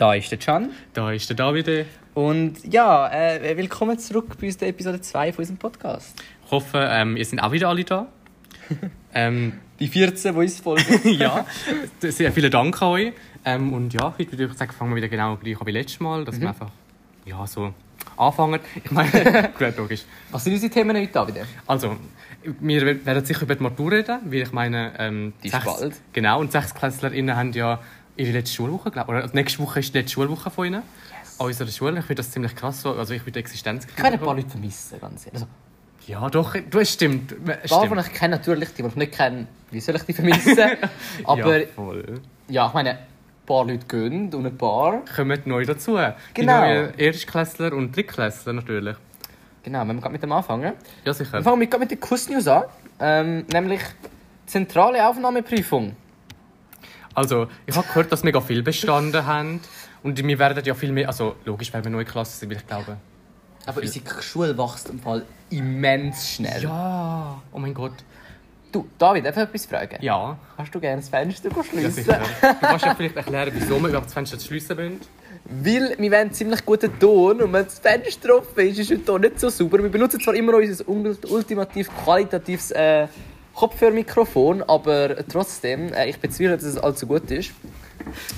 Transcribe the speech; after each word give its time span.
Da 0.00 0.14
ist 0.14 0.30
der 0.30 0.38
Can. 0.38 0.70
Da 0.94 1.12
ist 1.12 1.28
der 1.28 1.36
Davide. 1.36 1.84
Und 2.14 2.64
ja, 2.64 3.12
äh, 3.12 3.54
willkommen 3.58 3.98
zurück 3.98 4.28
bei 4.40 4.46
unserer 4.46 4.68
Episode 4.68 4.98
2 4.98 5.34
von 5.34 5.42
unserem 5.42 5.58
Podcast. 5.58 6.14
Ich 6.42 6.50
hoffe, 6.50 6.88
ähm, 6.90 7.18
ihr 7.18 7.24
seid 7.26 7.42
auch 7.42 7.52
wieder 7.52 7.68
alle 7.68 7.84
da. 7.84 8.06
ähm, 9.14 9.60
Die 9.78 9.88
14, 9.88 10.32
die 10.32 10.38
uns 10.38 10.58
folgen. 10.58 11.00
ja, 11.18 11.44
sehr 11.98 12.32
vielen 12.32 12.50
Dank 12.50 12.80
an 12.80 12.88
euch. 12.88 13.12
Ähm, 13.44 13.74
und 13.74 13.92
ja, 13.92 14.14
heute 14.18 14.38
würde 14.38 14.50
ich 14.50 14.58
sagen, 14.58 14.72
fangen 14.72 14.92
wir 14.92 14.96
wieder 14.96 15.08
genau 15.08 15.36
gleich 15.36 15.60
an 15.60 15.66
wie 15.66 15.72
letztes 15.72 16.00
Mal, 16.00 16.24
dass 16.24 16.40
wir 16.40 16.48
einfach 16.48 16.70
ja, 17.26 17.46
so 17.46 17.74
anfangen. 18.16 18.60
Ich 18.82 18.90
meine, 18.90 19.50
gut, 19.58 19.76
logisch. 19.76 20.04
Was 20.30 20.44
sind 20.44 20.54
unsere 20.54 20.72
Themen 20.72 20.96
heute 20.96 21.28
wieder? 21.28 21.44
Also, 21.66 21.98
wir 22.42 23.04
werden 23.04 23.24
sicher 23.26 23.42
über 23.42 23.54
die 23.54 23.62
Matur 23.62 23.92
reden, 23.92 24.20
weil 24.24 24.40
ich 24.40 24.52
meine, 24.52 24.92
ähm, 24.98 25.34
Die 25.42 25.48
ist 25.48 25.62
bald. 25.62 26.00
Genau, 26.14 26.40
und 26.40 26.52
SechsklässlerInnen 26.52 27.36
haben 27.36 27.52
ja 27.52 27.80
ihre 28.20 28.32
letzte 28.32 28.54
Schulwoche, 28.56 28.90
glaube 28.90 29.10
Oder 29.10 29.28
nächste 29.32 29.58
Woche 29.60 29.80
ist 29.80 29.94
die 29.94 29.98
letzte 29.98 30.14
Schulwoche 30.14 30.50
von 30.50 30.66
ihnen. 30.66 30.82
An 31.38 31.46
unserer 31.46 31.68
Schule. 31.68 31.98
Ich 32.00 32.04
finde 32.04 32.16
das 32.22 32.30
ziemlich 32.30 32.54
krass. 32.54 32.82
so. 32.82 32.94
Also 32.94 33.14
ich 33.14 33.24
würde 33.24 33.38
Existenz 33.38 33.86
Ich 33.88 33.96
kann 33.96 34.12
ein 34.12 34.18
paar 34.20 34.34
Leute 34.34 34.48
vermissen, 34.50 35.00
ganz 35.00 35.26
ehrlich. 35.26 35.40
Also, 35.42 35.46
Ja, 36.06 36.28
doch, 36.28 36.54
du, 36.70 36.78
es 36.80 36.92
stimmt. 36.92 37.34
paar, 37.46 37.58
stimmt. 37.64 37.82
die 37.84 38.00
ich 38.00 38.12
kenne, 38.12 38.36
natürlich, 38.36 38.68
die, 38.74 38.82
die 38.82 38.88
ich 38.88 38.96
nicht 38.96 39.12
kenne, 39.12 39.46
wie 39.70 39.80
soll 39.80 39.96
ich 39.96 40.02
die 40.02 40.12
vermissen? 40.12 40.58
Aber 41.24 41.58
ja, 41.58 41.66
voll. 41.74 42.20
ja, 42.48 42.66
ich 42.66 42.74
meine, 42.74 42.90
ein 42.90 42.98
paar 43.46 43.64
Leute 43.66 43.86
gehen 43.86 44.34
und 44.34 44.44
ein 44.46 44.56
paar... 44.58 45.02
Kommen 45.16 45.40
neu 45.46 45.64
dazu. 45.64 45.96
Die 45.96 46.12
Genau. 46.34 46.60
neuen 46.60 46.94
Erstklässler 46.98 47.72
und 47.72 47.94
Drittklässler 47.96 48.52
natürlich. 48.52 48.96
Genau, 49.62 49.80
wenn 49.80 49.96
wir 49.96 50.00
gerade 50.00 50.12
mit 50.12 50.22
dem 50.22 50.32
anfangen. 50.32 50.72
Ja, 51.04 51.12
sicher. 51.14 51.32
Dann 51.32 51.44
fangen 51.44 51.60
wir 51.60 51.66
gerade 51.68 51.80
mit 51.82 51.90
der 51.90 51.98
Kuss-News 51.98 52.48
an. 52.48 52.64
Ähm, 52.98 53.44
nämlich 53.52 53.80
zentrale 54.46 55.06
Aufnahmeprüfung. 55.08 55.94
Also, 57.14 57.48
ich 57.66 57.76
habe 57.76 57.86
gehört, 57.88 58.12
dass 58.12 58.22
mega 58.22 58.40
viel 58.40 58.62
bestanden 58.62 59.26
haben. 59.26 59.60
Und 60.02 60.22
wir 60.26 60.38
werden 60.38 60.64
ja 60.64 60.74
viel 60.74 60.92
mehr, 60.92 61.08
also 61.08 61.36
logisch, 61.44 61.72
weil 61.74 61.84
wir 61.84 61.90
neue 61.90 62.04
Klasse 62.04 62.38
sind, 62.38 62.50
weil 62.50 62.56
ich 62.58 62.66
glaube... 62.66 62.96
Aber 63.66 63.82
unsere 63.82 64.22
Schule 64.22 64.56
wächst 64.56 64.88
im 64.88 64.98
Fall 64.98 65.24
immens 65.50 66.30
schnell. 66.30 66.62
Ja, 66.62 67.40
oh 67.52 67.58
mein 67.58 67.74
Gott. 67.74 67.92
Du, 68.72 68.88
David, 68.98 69.26
darf 69.26 69.36
ich 69.36 69.42
etwas 69.42 69.66
fragen? 69.66 69.96
Ja, 70.00 70.38
Kannst 70.56 70.74
du 70.74 70.80
gerne 70.80 71.00
das 71.02 71.08
Fenster 71.10 71.50
ja 71.54 71.64
schließen? 71.64 71.90
sicher. 71.90 72.20
Du 72.40 72.66
kannst 72.66 72.86
ja 72.86 72.94
vielleicht 72.94 73.16
erklären, 73.16 73.50
wieso 73.52 73.78
wir 73.80 73.88
überhaupt 73.88 74.06
das 74.06 74.14
Fenster 74.14 74.38
schliessen 74.40 74.76
müssen. 74.76 75.00
Weil 75.44 75.96
wir 75.98 76.12
wollen 76.12 76.32
ziemlich 76.32 76.64
guten 76.64 76.98
Ton 76.98 77.40
und 77.42 77.52
wenn 77.52 77.64
das 77.64 77.80
Fenster 77.80 78.36
offen 78.38 78.66
ist, 78.66 78.78
ist 78.78 78.90
der 78.90 79.04
Ton 79.04 79.20
nicht 79.20 79.38
so 79.40 79.48
sauber. 79.50 79.82
Wir 79.82 79.90
benutzen 79.90 80.20
zwar 80.20 80.34
immer 80.34 80.52
noch 80.52 80.58
unser 80.60 80.84
ul- 80.84 81.26
ultimativ 81.30 81.88
qualitatives 82.04 82.70
äh, 82.70 83.08
Kopfhörmikrofon, 83.54 84.62
aber 84.62 85.26
trotzdem, 85.28 85.92
äh, 85.92 86.08
ich 86.08 86.18
bezweifle, 86.18 86.56
dass 86.56 86.64
es 86.64 86.78
allzu 86.78 87.06
gut 87.06 87.30
ist. 87.30 87.52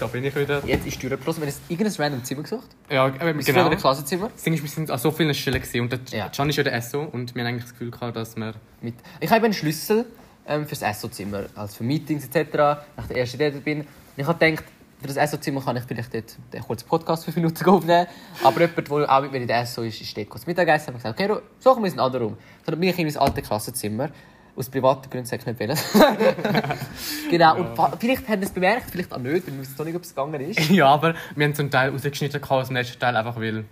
Da 0.01 0.07
bin 0.09 0.25
ich 0.25 0.35
wieder. 0.35 0.63
Jetzt 0.67 0.87
ist 0.87 1.01
die 1.01 1.07
Tür 1.09 1.17
geschlossen. 1.17 1.43
Wir 1.43 1.49
haben 1.49 1.55
irgendein 1.69 1.95
random 1.97 2.25
Zimmer 2.25 2.43
gesucht. 2.43 2.67
Ja, 2.91 3.07
äh, 3.09 3.35
Das 3.35 3.47
genau. 3.47 3.69
genau. 3.69 3.81
Klassenzimmer. 3.81 4.31
Das 4.35 4.43
Ding 4.43 4.55
ist, 4.55 4.63
wir 4.63 4.69
sind 4.71 4.91
an 4.91 4.99
so 4.99 5.11
vielen 5.13 5.33
Stellen 5.35 5.61
gewesen. 5.61 5.81
und 5.83 5.93
der 5.93 6.01
Ja. 6.11 6.29
Can 6.29 6.49
ist 6.51 6.57
ja 6.57 6.65
der 6.65 6.81
SO 6.83 7.03
und 7.03 7.35
wir 7.35 7.43
haben 7.43 7.49
eigentlich 7.49 7.65
das 7.65 7.73
Gefühl 7.73 7.91
gehabt, 7.91 8.17
dass 8.17 8.37
wir... 8.37 8.55
Mit 8.81 8.95
ich 9.21 9.31
habe 9.31 9.45
einen 9.45 9.55
Schlüssel 9.55 10.07
ähm, 10.47 10.65
für 10.67 10.75
das 10.75 10.83
ESSO-Zimmer, 10.83 11.45
also 11.55 11.77
für 11.77 11.85
Meetings 11.85 12.25
etc., 12.27 12.55
nach 12.97 13.07
der 13.09 13.19
ersten 13.19 13.37
Idee 13.37 13.51
bin. 13.51 13.81
Und 13.83 13.87
ich 14.17 14.27
habe 14.27 14.45
gedacht, 14.45 14.65
für 15.01 15.07
das 15.09 15.17
ESSO-Zimmer 15.17 15.61
kann 15.63 15.77
ich 15.77 15.85
vielleicht 15.85 16.13
dort 16.15 16.37
einen 16.53 16.63
kurzen 16.65 16.89
Podcast 16.89 17.25
für 17.25 17.33
fünf 17.33 17.37
Minuten 17.45 17.65
aufnehmen. 17.71 18.07
Aber 18.43 18.61
jemand, 18.61 18.89
der 18.89 19.13
auch 19.17 19.23
mit 19.23 19.33
mir 19.33 19.39
in 19.39 19.47
der 19.47 19.61
ESSO 19.63 19.83
ist, 19.83 20.01
ist 20.01 20.17
dort 20.17 20.29
kurz 20.29 20.47
Mittagessen. 20.47 20.89
habe 20.89 20.97
ich 20.97 21.03
gesagt, 21.05 21.21
okay, 21.21 21.41
suchen 21.61 21.79
wir 21.79 21.85
uns 21.85 21.93
einen 21.93 22.01
anderen 22.01 22.27
Raum. 22.27 22.37
Dann 22.67 22.81
bin 22.81 22.89
ich 22.89 22.99
in 22.99 23.07
mein 23.07 23.17
altes 23.17 23.47
Klassenzimmer. 23.47 24.11
Aus 24.55 24.69
privaten 24.69 25.09
Gründen 25.09 25.27
sage 25.27 25.41
ich 25.41 25.47
nicht 25.47 25.61
wählen. 25.61 25.79
genau, 27.31 27.57
und 27.57 27.69
vielleicht 27.99 28.29
haben 28.29 28.41
sie 28.41 28.47
es 28.47 28.53
bemerkt, 28.53 28.91
vielleicht 28.91 29.13
auch 29.13 29.19
nicht, 29.19 29.47
weil 29.47 29.55
wir 29.55 29.61
wissen 29.61 29.75
noch 29.79 29.85
nicht, 29.87 29.97
ob 29.97 30.03
es 30.03 30.15
gegangen 30.15 30.41
ist. 30.41 30.71
Ja, 30.71 30.89
aber 30.89 31.15
wir 31.35 31.47
haben 31.47 31.55
so 31.55 31.63
einen 31.63 31.71
Teil 31.71 31.91
rausgeschnitten 31.91 32.43
aus 32.45 32.67
dem 32.69 32.77
letzten 32.77 33.01
Teil, 33.01 33.17
einfach 33.17 33.37
weil 33.37 33.65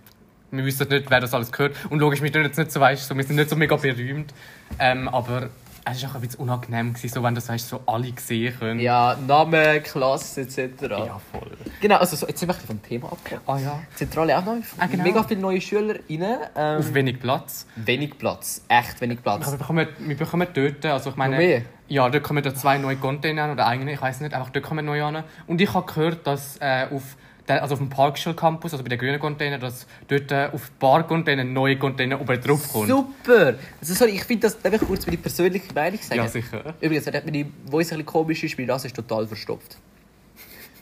wir 0.51 0.65
wissen 0.65 0.87
nicht, 0.89 1.09
wer 1.09 1.19
das 1.19 1.33
alles 1.33 1.51
gehört. 1.51 1.75
Und 1.89 1.99
logisch, 1.99 2.21
wir 2.21 2.31
tun 2.31 2.43
jetzt 2.43 2.57
nicht 2.57 2.71
so, 2.71 2.79
weißt, 2.79 3.07
so, 3.07 3.15
wir 3.15 3.23
sind 3.23 3.35
nicht 3.35 3.49
so 3.49 3.55
mega 3.55 3.75
berühmt. 3.75 4.33
Ähm, 4.79 5.07
aber 5.07 5.49
es 5.85 6.03
war 6.03 6.09
auch 6.09 6.15
ein 6.15 6.21
bisschen 6.21 6.39
unangenehm, 6.41 6.93
gewesen, 6.93 7.13
so, 7.13 7.23
wenn 7.23 7.35
das 7.35 7.49
weißt, 7.49 7.69
so 7.69 7.81
alle 7.85 8.11
gesehen 8.11 8.57
können. 8.57 8.79
Ja, 8.79 9.17
Name, 9.27 9.81
Klasse 9.81 10.41
etc. 10.41 10.81
Ja, 10.81 11.21
voll. 11.31 11.51
Genau, 11.81 11.97
also 11.97 12.15
so, 12.15 12.27
jetzt 12.27 12.39
sind 12.39 12.47
wir 12.47 12.53
ein 12.53 12.61
bisschen 12.61 12.79
vom 12.79 12.87
Thema 12.87 13.11
abgekommen. 13.11 13.43
Ah 13.47 13.57
ja. 13.57 13.79
Zentrale 13.95 14.37
Aufnahme. 14.37 14.61
Ah, 14.77 14.85
genau. 14.85 15.03
Mega 15.03 15.23
viele 15.23 15.41
neue 15.41 15.59
Schüler 15.59 15.95
rein. 15.95 16.37
Ähm, 16.55 16.79
Auf 16.79 16.93
wenig 16.93 17.19
Platz. 17.19 17.65
wenig 17.75 18.17
Platz. 18.19 18.61
Echt 18.67 19.01
wenig 19.01 19.23
Platz. 19.23 19.47
Aber 19.47 19.53
wir 19.53 19.57
bekommen, 19.57 19.87
wir 19.97 20.15
bekommen 20.15 20.47
dort, 20.53 20.85
also 20.85 21.09
ich 21.09 21.15
meine... 21.15 21.37
Mehr? 21.37 21.61
Ja, 21.87 22.07
dort 22.09 22.23
kommen 22.23 22.43
da 22.43 22.53
zwei 22.53 22.77
neue 22.77 22.95
Container 22.97 23.43
an, 23.45 23.51
oder 23.51 23.65
eigene, 23.67 23.93
ich 23.93 24.01
weiß 24.01 24.21
nicht, 24.21 24.33
einfach 24.33 24.51
dort 24.51 24.63
kommen 24.63 24.85
neu 24.85 25.03
an. 25.03 25.23
Und 25.47 25.59
ich 25.59 25.73
habe 25.73 25.91
gehört, 25.91 26.25
dass 26.25 26.55
äh, 26.61 26.87
auf, 26.89 27.17
der, 27.49 27.63
also 27.63 27.73
auf 27.73 27.79
dem 27.79 27.89
Parkschul 27.89 28.33
Campus, 28.35 28.73
also 28.73 28.83
bei 28.83 28.89
den 28.89 28.99
grünen 28.99 29.19
Containern, 29.19 29.59
dass 29.59 29.87
dort 30.07 30.31
äh, 30.31 30.49
auf 30.53 30.71
Bar-Container 30.79 31.43
neue 31.43 31.77
Container 31.77 32.21
oben 32.21 32.39
drauf 32.39 32.71
kommen. 32.71 32.87
Super! 32.87 33.55
Also, 33.81 33.93
sorry, 33.93 34.11
ich 34.11 34.23
finde 34.23 34.47
das, 34.47 34.61
darf 34.61 34.73
ich 34.73 34.81
kurz 34.81 35.05
meine 35.05 35.17
persönliche 35.17 35.73
Meinung 35.73 35.99
sagen? 35.99 36.21
Ja, 36.21 36.27
sicher. 36.27 36.75
Übrigens, 36.79 37.07
wenn 37.07 37.25
meine 37.25 37.45
Voice 37.69 37.91
ein 37.91 37.97
bisschen 37.97 38.05
komisch 38.05 38.43
ist, 38.43 38.57
meine 38.57 38.67
Nase 38.67 38.87
ist 38.87 38.95
total 38.95 39.27
verstopft. 39.27 39.77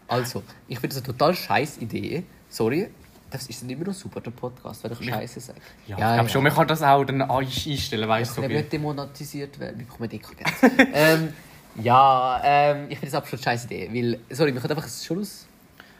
Also, 0.09 0.43
ich 0.67 0.79
finde 0.79 0.95
das 0.95 1.03
eine 1.03 1.13
total 1.13 1.35
scheiß 1.35 1.77
Idee. 1.77 2.23
Sorry, 2.49 2.89
das 3.29 3.47
ist 3.47 3.61
dann 3.61 3.69
immer 3.69 3.85
noch 3.85 3.93
super, 3.93 4.21
der 4.21 4.31
Podcast, 4.31 4.83
wenn 4.83 4.91
ich 4.91 5.09
Scheiße 5.09 5.39
sage. 5.39 5.59
Ja, 5.87 5.95
ich 5.95 5.97
glaube 5.97 6.29
schon, 6.29 6.43
man 6.43 6.53
kann 6.53 6.67
das 6.67 6.81
auch 6.81 7.03
dann 7.03 7.21
einstellen, 7.21 8.09
weißt 8.09 8.31
du, 8.31 8.31
Ich 8.31 8.35
so 8.35 8.41
kann 8.41 8.49
wie... 8.49 8.55
nicht 8.55 8.73
demonetisiert 8.73 9.59
werden, 9.59 9.79
wir 9.79 9.85
bekommen 9.85 10.09
Geld. 10.09 10.25
ähm, 10.93 11.33
ja, 11.75 12.41
ähm, 12.43 12.87
ich 12.89 12.97
finde 12.97 13.11
das 13.11 13.15
absolut 13.15 13.43
scheiß 13.43 13.65
Idee, 13.65 13.89
weil, 13.93 14.19
sorry, 14.35 14.53
wir 14.53 14.61
können 14.61 14.73
einfach 14.73 14.87
ein 14.87 15.05
Schulhaus 15.05 15.45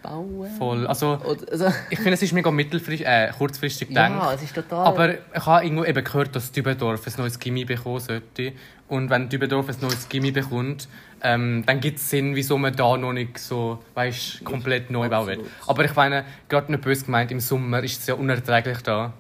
bauen. 0.02 0.50
Voll. 0.58 0.88
Also, 0.88 1.20
also, 1.52 1.68
ich 1.90 1.98
finde, 1.98 2.14
es 2.14 2.22
ist 2.22 2.34
mega 2.34 2.52
mittelfristig, 2.52 3.06
äh, 3.08 3.32
kurzfristig 3.38 3.90
ja, 3.90 4.08
gedacht. 4.08 4.36
es 4.36 4.44
ist 4.44 4.56
total... 4.56 4.86
Aber 4.86 5.14
ich 5.14 5.46
habe 5.46 5.64
irgendwo 5.64 5.84
eben 5.84 6.04
gehört, 6.04 6.36
dass 6.36 6.52
Dübendorf 6.52 7.06
ein 7.08 7.14
neues 7.18 7.40
Gimmi 7.40 7.66
bekommen 7.66 8.00
sollte. 8.00 8.54
Und 8.88 9.10
wenn 9.10 9.30
Dübendorf 9.30 9.70
ein 9.70 9.76
neues 9.82 10.10
Gimmi 10.10 10.32
bekommt, 10.32 10.88
ähm, 11.22 11.64
dann 11.66 11.80
gibt 11.80 12.00
es 12.00 12.10
Sinn, 12.10 12.36
wieso 12.36 12.58
man 12.58 12.76
da 12.76 12.98
noch 12.98 13.14
nicht 13.14 13.38
so, 13.38 13.80
weißt, 13.94 14.44
komplett 14.44 14.90
neu 14.90 15.10
bauen 15.10 15.28
will. 15.28 15.46
Aber 15.68 15.86
ich 15.86 15.96
meine, 15.96 16.26
gerade 16.48 16.72
nicht 16.72 16.84
böse 16.84 17.06
gemeint, 17.06 17.32
im 17.32 17.40
Sommer 17.40 17.84
ist 17.84 18.00
es 18.02 18.08
ja 18.08 18.16
unerträglich 18.16 18.82
da. 18.82 19.14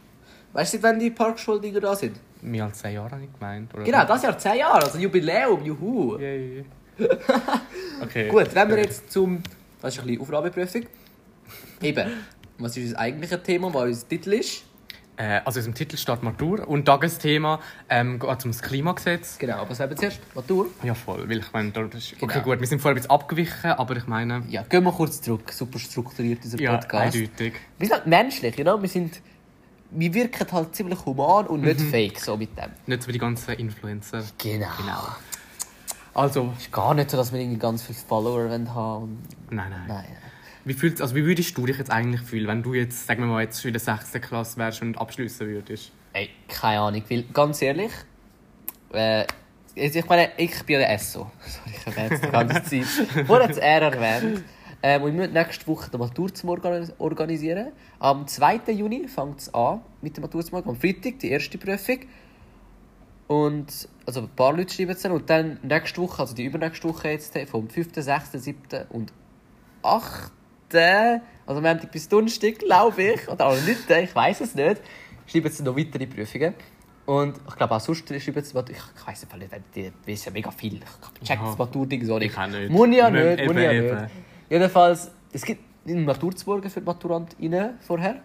weißt 0.53 0.75
du, 0.75 0.83
wenn 0.83 0.99
die 0.99 1.11
Parkschuldinger 1.11 1.81
da 1.81 1.95
sind? 1.95 2.19
Mehr 2.41 2.65
als 2.65 2.79
zehn 2.79 2.93
Jahre 2.93 3.11
habe 3.11 3.23
ich 3.23 3.33
gemeint. 3.33 3.73
Oder? 3.73 3.83
Genau, 3.83 4.05
das 4.05 4.23
Jahr 4.23 4.37
10 4.37 4.57
Jahre, 4.57 4.83
also 4.83 4.97
Jubiläum, 4.97 5.63
juhu. 5.65 6.17
Yay. 6.17 6.65
okay. 8.01 8.27
Gut, 8.29 8.53
wenn 8.53 8.69
wir 8.69 8.77
jetzt 8.77 9.11
zum. 9.11 9.41
Das 9.81 9.93
ist 9.95 10.01
ein 10.01 10.07
bisschen 10.07 10.21
Aufgabeprüfung. 10.21 10.83
Eben, 11.81 12.11
was 12.57 12.75
ist 12.77 12.83
unser 12.83 12.99
eigentliches 12.99 13.41
Thema, 13.43 13.73
was 13.73 13.83
unser 13.83 14.07
Titel 14.07 14.33
ist? 14.33 14.63
Äh, 15.15 15.41
also, 15.43 15.59
im 15.59 15.73
Titel 15.73 15.97
steht 15.97 16.23
Matur 16.23 16.65
und 16.67 16.85
Tagesthema 16.85 17.59
ähm, 17.89 18.19
geht 18.19 18.39
ums 18.41 18.61
Klimagesetz. 18.61 19.37
Genau, 19.37 19.65
was 19.67 19.79
haben 19.81 19.89
wir 19.89 19.97
zuerst? 19.97 20.21
Matur? 20.33 20.67
Ja, 20.81 20.93
voll, 20.93 21.27
weil 21.27 21.39
ich 21.39 21.51
meine, 21.51 21.71
da 21.71 21.81
ist, 21.83 22.13
okay, 22.21 22.25
Genau. 22.35 22.45
gut, 22.45 22.59
wir 22.61 22.67
sind 22.67 22.81
vorher 22.81 22.93
ein 22.95 23.01
bisschen 23.01 23.11
abgewichen, 23.11 23.71
aber 23.71 23.97
ich 23.97 24.07
meine, 24.07 24.43
Ja, 24.47 24.63
gehen 24.63 24.83
wir 24.83 24.93
kurz 24.93 25.21
zurück. 25.21 25.51
Super 25.51 25.77
strukturiert, 25.77 26.41
dieser 26.43 26.57
ja, 26.59 26.77
Podcast. 26.77 27.15
eindeutig. 27.17 27.53
Wir 27.77 27.87
sind 27.87 27.95
halt 27.97 28.07
menschlich, 28.07 28.57
you 28.57 28.63
know? 28.63 28.81
wir 28.81 28.87
sind. 28.89 29.21
Wir 29.91 30.13
wirken 30.13 30.45
halt 30.51 30.75
ziemlich 30.75 31.03
human 31.03 31.47
und 31.47 31.61
nicht 31.61 31.81
fake, 31.81 32.19
so 32.19 32.37
mit 32.37 32.55
dem. 32.57 32.69
Nicht 32.85 33.01
so 33.01 33.07
wie 33.09 33.13
die 33.13 33.19
ganzen 33.19 33.55
Influencer. 33.55 34.23
Genau. 34.37 34.67
Genau. 34.77 35.07
Also, 36.19 36.51
Es 36.57 36.63
ist 36.63 36.71
gar 36.73 36.93
nicht 36.93 37.09
so, 37.09 37.15
dass 37.15 37.31
wir 37.31 37.39
irgendwie 37.39 37.59
ganz 37.59 37.81
viele 37.81 37.97
Follower 37.97 38.49
haben 38.49 39.23
nein, 39.49 39.69
nein. 39.69 39.85
Nein. 39.87 40.05
Wie, 40.65 40.73
fühlst, 40.73 41.01
also 41.01 41.15
wie 41.15 41.23
würdest 41.23 41.57
du 41.57 41.65
dich 41.65 41.77
jetzt 41.77 41.89
eigentlich 41.89 42.19
fühlen, 42.19 42.45
wenn 42.47 42.61
du 42.61 42.73
jetzt, 42.73 43.07
sagen 43.07 43.21
wir 43.21 43.27
mal, 43.27 43.41
jetzt 43.41 43.61
schon 43.61 43.69
in 43.69 43.73
der 43.73 43.79
6. 43.79 44.11
Klasse 44.19 44.57
wärst 44.57 44.81
und 44.81 44.97
abschließen 44.97 45.47
würdest? 45.47 45.93
Ey, 46.11 46.29
keine 46.49 46.81
Ahnung, 46.81 47.03
weil 47.09 47.23
ganz 47.31 47.61
ehrlich, 47.61 47.91
äh, 48.93 49.25
ich 49.75 50.05
meine, 50.07 50.31
ich 50.35 50.61
bin 50.65 50.81
ja 50.81 50.87
der 50.89 50.99
SO. 50.99 51.31
Sorry, 51.47 51.75
ich 51.77 51.87
erwähne 51.87 52.15
es 52.15 52.21
die 52.21 52.27
ganze 52.27 52.63
Zeit. 53.15 53.29
Hat 53.29 53.49
es 53.51 53.57
er 53.57 53.81
erwähnt. 53.81 54.43
Ähm, 54.83 55.01
und 55.03 55.13
wir 55.13 55.19
müssen 55.21 55.33
nächste 55.33 55.67
Woche 55.67 55.89
die 55.89 55.97
Matur 55.97 56.33
zum 56.33 56.49
Organis- 56.49 56.93
organisieren. 56.97 57.71
Am 57.99 58.27
2. 58.27 58.59
Juni 58.73 59.07
fängt 59.07 59.39
es 59.39 59.53
an 59.53 59.79
mit 60.01 60.17
der 60.17 60.21
Matur 60.23 60.43
zum 60.43 60.55
Am 60.55 60.75
Freitag 60.75 61.19
die 61.19 61.29
erste 61.31 61.57
Prüfung. 61.57 61.99
Und 63.29 63.87
also 64.07 64.21
ein 64.21 64.29
paar 64.29 64.53
Leute 64.53 64.73
schreiben 64.73 64.89
es 64.89 65.03
dann. 65.03 65.11
Und 65.11 65.29
dann 65.29 65.59
nächste 65.61 66.01
Woche, 66.01 66.19
also 66.19 66.33
die 66.33 66.45
übernächste 66.45 66.89
Woche 66.89 67.09
jetzt, 67.09 67.37
vom 67.47 67.69
5., 67.69 67.89
6., 67.93 68.31
7. 68.31 68.57
und 68.89 69.13
8. 69.83 70.31
Also 71.45 71.61
Montag 71.61 71.91
bis 71.91 72.09
Donnerstag, 72.09 72.57
glaube 72.57 73.03
ich. 73.03 73.29
Oder 73.29 73.45
auch 73.45 73.61
nicht, 73.61 73.87
ich 73.87 74.15
weiß 74.15 74.41
es 74.41 74.55
nicht. 74.55 74.81
Schreiben 75.27 75.51
sie 75.51 75.61
noch 75.61 75.77
weitere 75.77 76.07
Prüfungen. 76.07 76.55
Und 77.05 77.39
ich 77.47 77.55
glaube 77.55 77.75
auch 77.75 77.79
sonst 77.79 78.07
schreiben 78.07 78.43
sie, 78.43 78.55
ich, 78.71 78.77
ich 78.77 79.07
weiß 79.07 79.27
nicht, 79.37 79.51
die 79.75 79.91
wissen 80.05 80.25
ja 80.25 80.31
mega 80.31 80.49
viel. 80.49 80.79
Ich 81.21 81.27
check 81.27 81.39
das 81.39 81.55
Maturding 81.55 82.03
so 82.05 82.17
nicht. 82.17 82.31
Ich 82.31 82.37
auch 82.37 82.47
nicht. 82.47 82.71
Muss 82.71 82.87
ich 82.87 82.97
ja 82.97 83.11
nicht, 83.11 83.45
muss 83.45 83.55
ich 83.55 83.61
ja 83.61 83.73
nicht. 83.73 84.13
Jedenfalls, 84.49 85.11
es 85.31 85.45
gibt 85.45 85.61
einen 85.87 86.03
Maturzmorgen 86.05 86.71
für 86.71 86.79
die 86.79 86.85
MaturantInnen 86.87 87.77
vorher. 87.79 88.23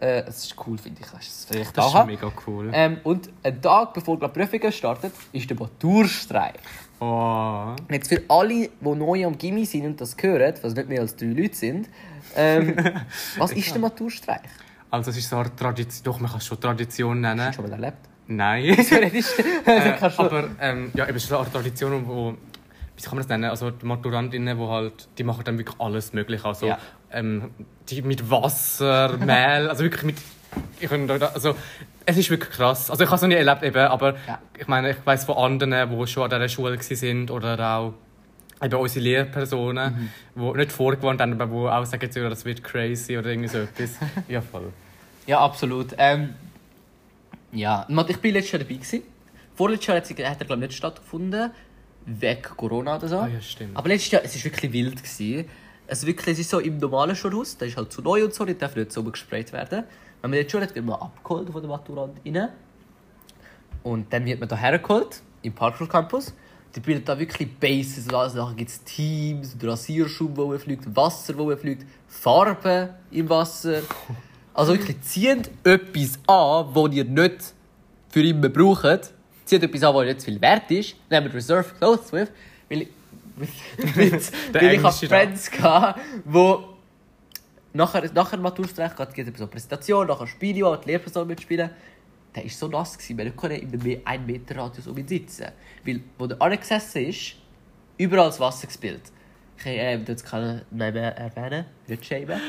Äh, 0.00 0.24
es 0.28 0.44
ist 0.44 0.54
cool, 0.66 0.78
finde 0.78 1.00
ich. 1.02 1.10
Das 1.10 1.26
ist 1.26 1.48
vielleicht 1.48 1.76
Das 1.76 1.86
ist 1.86 1.94
aha. 1.94 2.04
mega 2.04 2.30
cool. 2.46 2.70
ähm, 2.72 2.98
Und 3.04 3.28
einen 3.42 3.60
Tag 3.60 3.94
bevor 3.94 4.18
glaub, 4.18 4.32
die 4.34 4.40
Prüfungen 4.40 4.72
startet, 4.72 5.12
ist 5.32 5.48
der 5.50 5.56
Maturstreik. 5.58 6.60
Oh. 7.00 7.74
Jetzt 7.90 8.08
für 8.08 8.22
alle, 8.28 8.68
die 8.68 8.70
neu 8.80 9.24
am 9.24 9.38
Gimmi 9.38 9.64
sind 9.64 9.86
und 9.86 10.00
das 10.00 10.16
hören, 10.20 10.54
was 10.62 10.74
nicht 10.74 10.88
mehr 10.88 11.00
als 11.00 11.14
drei 11.16 11.26
Leute 11.26 11.54
sind, 11.54 11.88
ähm, 12.36 12.74
was 13.38 13.52
ist 13.52 13.72
der 13.72 13.80
Maturstreik? 13.80 14.42
Also 14.90 15.10
es 15.10 15.18
ist 15.18 15.28
so 15.28 15.36
eine 15.36 15.54
Tradition, 15.54 16.04
doch 16.04 16.18
man 16.20 16.30
kann 16.30 16.38
es 16.38 16.46
schon 16.46 16.60
Tradition 16.60 17.20
nennen. 17.20 17.40
Hast 17.40 17.58
du 17.58 17.62
schon 17.62 17.70
mal 17.70 17.76
erlebt? 17.76 17.98
Nein. 18.26 18.64
Äh, 19.64 19.96
Kannst 19.98 20.18
aber 20.18 20.48
ähm, 20.60 20.90
ja, 20.94 21.06
eben 21.06 21.16
es 21.16 21.24
ist 21.24 21.28
so 21.28 21.38
eine 21.38 21.50
Tradition, 21.50 22.06
wo 22.06 22.34
wie 22.96 23.02
kann 23.02 23.14
man 23.14 23.18
das 23.18 23.28
nennen? 23.28 23.44
Also 23.44 23.70
die 23.70 23.86
Maturantinnen, 23.86 24.58
wo 24.58 24.68
halt, 24.70 25.08
die 25.18 25.22
machen 25.24 25.44
dann 25.44 25.56
wirklich 25.56 25.78
alles 25.80 26.12
mögliche. 26.12 26.44
Also 26.44 26.66
Ja. 26.66 26.78
Ähm, 27.12 27.50
die 27.88 28.02
mit 28.02 28.30
Wasser, 28.30 29.16
Mehl, 29.18 29.68
also 29.68 29.84
wirklich 29.84 30.02
mit 30.02 30.16
ich 30.80 30.88
da, 30.88 31.26
also 31.26 31.54
es 32.06 32.16
ist 32.16 32.30
wirklich 32.30 32.50
krass. 32.50 32.90
Also 32.90 33.04
ich 33.04 33.08
habe 33.10 33.16
es 33.16 33.22
noch 33.22 33.28
nie 33.28 33.34
erlebt 33.34 33.62
eben, 33.62 33.86
aber 33.86 34.14
Ja. 34.26 34.38
ich 34.58 34.66
meine, 34.66 34.90
ich 34.90 34.96
weiß 35.04 35.24
von 35.24 35.36
anderen, 35.36 35.98
die 35.98 36.06
schon 36.06 36.24
an 36.24 36.30
dieser 36.30 36.48
Schule 36.48 36.78
sind 36.80 37.30
oder 37.30 37.58
auch 37.76 37.92
eben 38.62 38.74
unsere 38.74 39.04
Lehrpersonen, 39.04 40.10
die 40.34 40.40
nicht 40.56 40.72
vorgewarnt 40.72 41.20
haben, 41.20 41.34
aber 41.40 41.46
die 41.46 41.52
auch 41.52 41.84
sagen, 41.84 42.10
das 42.30 42.44
wird 42.44 42.64
crazy 42.64 43.18
oder 43.18 43.28
irgendwie 43.30 43.48
so 43.48 43.58
etwas. 43.58 43.90
ja, 44.28 44.40
voll. 44.40 44.72
Ja, 45.26 45.40
absolut. 45.40 45.94
Ähm, 45.98 46.30
ja, 47.52 47.86
ich 48.08 48.16
bin 48.18 48.32
letztes 48.32 48.52
Jahr 48.52 48.60
dabei. 48.60 48.74
Gewesen. 48.74 49.02
Vorletztes 49.54 49.86
Jahr 49.88 49.98
hat, 50.30 50.40
er 50.40 50.46
glaube 50.46 50.60
nicht 50.62 50.72
stattgefunden, 50.72 51.50
wegen 52.06 52.42
Corona 52.56 52.96
oder 52.96 53.08
so. 53.08 53.18
Ah, 53.18 53.28
ja, 53.28 53.40
stimmt. 53.40 53.76
Aber 53.76 53.88
letztes 53.88 54.10
Jahr, 54.12 54.22
es 54.24 54.34
war 54.36 54.44
wirklich 54.44 54.72
wild. 54.72 54.96
Gewesen. 55.02 55.44
Es, 55.90 56.04
wirklich, 56.04 56.34
es 56.34 56.40
ist 56.40 56.50
so 56.50 56.60
im 56.60 56.76
normalen 56.76 57.16
Schulhaus, 57.16 57.56
das 57.56 57.68
ist 57.68 57.76
halt 57.78 57.90
zu 57.90 58.02
neu 58.02 58.22
und 58.22 58.34
so, 58.34 58.44
nicht 58.44 58.60
darf 58.60 58.76
nicht 58.76 58.92
so 58.92 59.02
gesprayt 59.02 59.52
werden. 59.54 59.84
Wenn 60.20 60.30
man 60.30 60.38
jetzt 60.38 60.52
schon 60.52 60.60
hat, 60.60 60.74
wird 60.74 60.84
man 60.84 61.00
abgeholt 61.00 61.48
von 61.50 61.62
den 61.62 61.70
Maturantinnen. 61.70 62.50
Und 63.82 64.12
dann 64.12 64.26
wird 64.26 64.38
man 64.38 64.48
hierher 64.50 64.72
hergeholt, 64.72 65.22
im 65.40 65.54
Parkschulcampus. 65.54 66.34
Die 66.74 66.80
bilden 66.80 67.04
da 67.06 67.18
wirklich 67.18 67.48
Bases 67.58 68.06
und 68.06 68.14
alles. 68.14 68.34
Nachher 68.34 68.54
gibt 68.54 68.68
es 68.68 68.84
Teams, 68.84 69.54
und 69.54 69.64
Rasierschaum, 69.64 70.34
der 70.34 70.58
fliegt, 70.58 70.94
Wasser, 70.94 71.32
das 71.32 71.60
fliegt, 71.60 71.86
Farben 72.06 72.90
im 73.10 73.28
Wasser. 73.30 73.80
Also 74.52 74.72
wirklich, 74.74 75.00
zieht 75.00 75.50
etwas 75.64 76.18
an, 76.26 76.74
das 76.74 76.92
ihr 76.92 77.04
nicht 77.04 77.54
für 78.10 78.22
immer 78.22 78.50
braucht. 78.50 79.12
Zieht 79.46 79.62
etwas 79.62 79.82
an, 79.84 79.94
das 79.94 80.04
nicht 80.04 80.20
zu 80.20 80.24
viel 80.26 80.40
wert 80.40 80.70
ist. 80.70 80.96
Nehmt 81.08 81.32
Reserve 81.32 81.72
Clothes 81.78 82.12
with. 82.12 82.28
Weil 82.68 82.88
mit, 83.38 83.96
mit, 83.96 83.96
weil 83.96 84.12
ich 84.12 84.32
habe 84.54 84.66
Englische 84.66 85.08
da. 85.08 85.16
Friends 85.16 85.50
hatte, 85.60 86.00
wo 86.24 86.64
nachher, 87.72 88.10
nachher 88.12 88.38
Maturstreich 88.38 88.94
geht, 88.96 89.28
es 89.28 89.38
so 89.38 89.44
eine 89.44 89.50
Präsentation, 89.50 90.06
nachher 90.06 90.26
Spiele, 90.26 90.66
wo 90.66 90.76
die 90.76 90.90
Lehrperson 90.90 91.26
mitspielen. 91.26 91.70
Der 92.34 92.44
war 92.44 92.50
so 92.50 92.68
nass, 92.68 92.98
gewesen, 92.98 93.18
wir 93.18 93.30
konnten 93.32 93.56
in 93.56 93.80
einem 93.80 94.00
1 94.04 94.26
Meter 94.26 94.56
Radius 94.56 94.86
um 94.86 94.96
ihn 94.98 95.08
sitzen. 95.08 95.46
Weil, 95.84 96.00
wo 96.18 96.26
der 96.26 96.40
angesessen 96.40 97.06
ist, 97.06 97.36
überall 97.96 98.26
das 98.26 98.38
Wasser 98.38 98.66
gespielt. 98.66 99.02
Ich 99.56 99.64
kann 99.64 99.72
ähm, 99.74 100.04
jetzt 100.06 100.24
keinen 100.24 100.62
Namen 100.70 100.96
erwähnen, 100.96 101.64
nicht 101.86 102.04
schämen. 102.04 102.40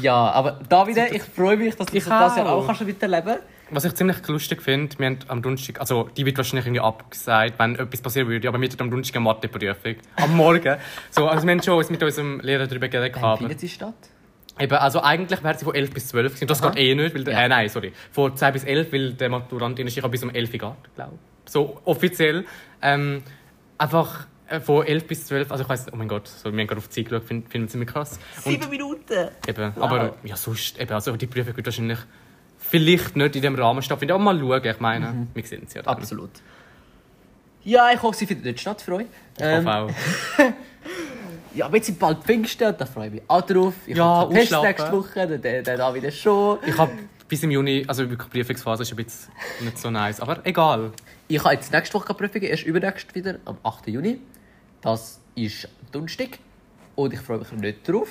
Ja, 0.00 0.30
aber 0.30 0.60
David, 0.68 0.96
ich 1.12 1.22
freue 1.22 1.56
mich, 1.56 1.74
dass 1.76 1.86
du 1.86 1.96
Ich 1.96 2.04
das 2.04 2.36
Jahr 2.36 2.52
auch. 2.52 2.66
kannst 2.66 2.82
miterleben 2.82 3.38
Was 3.74 3.86
ich 3.86 3.94
ziemlich 3.94 4.26
lustig 4.28 4.60
finde, 4.60 4.98
wir 4.98 5.06
haben 5.06 5.18
am 5.28 5.40
Donnerstag, 5.40 5.80
also 5.80 6.10
die 6.14 6.26
wird 6.26 6.36
wahrscheinlich 6.36 6.66
irgendwie 6.66 6.80
abgesagt, 6.80 7.54
wenn 7.58 7.74
etwas 7.76 8.02
passieren 8.02 8.28
würde, 8.28 8.46
aber 8.48 8.60
wir 8.60 8.68
hatten 8.68 8.82
am 8.82 8.90
Donnerstag 8.90 9.16
eine 9.16 9.24
Matheprüfung. 9.24 9.94
Am 10.16 10.36
Morgen. 10.36 10.76
so, 11.10 11.26
also 11.26 11.46
wir 11.46 11.52
haben 11.52 11.62
schon 11.62 11.78
uns 11.78 11.88
mit 11.88 12.02
unserem 12.02 12.40
Lehrer 12.40 12.66
darüber 12.66 12.88
geredet. 12.88 13.16
Wann 13.20 13.38
findet 13.38 13.60
sie 13.60 13.70
statt? 13.70 13.94
Eben, 14.58 14.74
also 14.74 15.00
eigentlich 15.00 15.42
wäre 15.42 15.56
sie 15.56 15.64
von 15.64 15.74
11 15.74 15.90
bis 15.90 16.08
12 16.08 16.32
gewesen. 16.34 16.46
Das 16.48 16.62
Aha. 16.62 16.70
geht 16.70 16.82
eh 16.84 16.94
nicht, 16.94 17.14
weil 17.14 17.26
Ja. 17.26 17.40
äh, 17.44 17.48
nein, 17.48 17.68
sorry. 17.70 17.92
Von 18.10 18.36
10 18.36 18.52
bis 18.52 18.64
11, 18.64 18.92
weil 18.92 19.12
der 19.14 19.30
Maturant 19.30 19.78
in 19.78 19.86
der 19.88 20.08
bis 20.08 20.22
um 20.22 20.28
11 20.28 20.50
Uhr 20.52 20.58
geht, 20.58 20.94
glaube 20.94 21.12
ich. 21.14 21.50
So 21.50 21.80
offiziell. 21.86 22.44
Ähm, 22.82 23.22
einfach 23.78 24.26
äh, 24.48 24.60
von 24.60 24.84
11 24.86 25.06
bis 25.06 25.26
12, 25.28 25.50
also 25.50 25.64
ich 25.64 25.70
weiss, 25.70 25.86
oh 25.90 25.96
mein 25.96 26.08
Gott, 26.08 26.28
so, 26.28 26.52
wir 26.52 26.60
haben 26.60 26.66
gerade 26.66 26.78
auf 26.78 26.88
die 26.88 26.96
Zeit 27.02 27.08
geschaut, 27.10 27.24
finden 27.26 27.48
finden 27.48 27.68
sie 27.68 27.78
mir 27.78 27.86
krass. 27.86 28.20
Sieben 28.40 28.68
Minuten! 28.68 29.28
eben, 29.48 29.72
Wow. 29.76 29.82
aber 29.82 30.14
ja, 30.24 30.36
sonst, 30.36 30.78
eben, 30.78 30.92
also 30.92 31.16
die 31.16 31.26
Prüfung 31.26 31.56
wird 31.56 31.66
wahrscheinlich 31.66 31.98
vielleicht 32.72 33.16
nicht 33.16 33.36
in 33.36 33.42
dem 33.42 33.54
Rahmen 33.54 33.82
stattfinden, 33.82 34.14
aber 34.14 34.24
mal 34.24 34.38
schauen, 34.38 34.64
ich 34.64 34.80
meine, 34.80 35.26
wir 35.34 35.44
sehen 35.44 35.64
sie 35.66 35.76
ja 35.76 35.82
dann. 35.82 35.94
Absolut. 35.98 36.30
Ja, 37.64 37.90
ich 37.92 38.02
hoffe, 38.02 38.16
sie 38.16 38.26
findet 38.26 38.46
nicht 38.46 38.60
statt 38.60 38.80
für 38.80 38.94
euch. 38.94 39.06
Ich 39.36 39.44
Ähm, 39.44 39.66
hoffe 39.66 39.76
auch. 39.78 39.90
Ja, 41.54 41.66
aber 41.66 41.76
jetzt 41.76 41.84
sind 41.86 41.98
bald 41.98 42.24
Pfingsten, 42.24 42.74
da 42.78 42.86
freue 42.86 43.08
ich 43.08 43.12
mich 43.12 43.22
auch 43.28 43.42
drauf. 43.42 43.74
Ich 43.86 43.94
Ja, 43.94 44.24
Test 44.24 44.52
nächste 44.52 44.90
Woche, 44.90 45.26
der, 45.26 45.36
der, 45.36 45.62
der 45.62 45.76
da 45.76 45.94
wieder 45.94 46.10
schon. 46.10 46.58
Ich 46.66 46.78
habe 46.78 46.92
bis 47.28 47.42
im 47.42 47.50
Juni, 47.50 47.84
also 47.86 48.06
die 48.06 48.16
Prüfungsphase 48.16 48.84
ist 48.84 48.90
ein 48.90 48.96
bisschen 48.96 49.30
nicht 49.60 49.76
so 49.76 49.90
nice, 49.90 50.18
aber 50.20 50.40
egal. 50.46 50.92
Ich 51.28 51.44
habe 51.44 51.52
jetzt 51.52 51.70
nächste 51.70 51.92
Woche 51.92 52.14
Prüfungen, 52.14 52.44
erst 52.46 52.64
übernächst 52.64 53.14
wieder, 53.14 53.34
am 53.44 53.58
8. 53.62 53.88
Juni. 53.88 54.18
Das 54.80 55.20
ist 55.34 55.68
Donnerstag. 55.92 56.38
Und 56.94 57.14
ich 57.14 57.20
freue 57.20 57.38
mich 57.38 57.52
nicht 57.52 57.88
drauf. 57.88 58.08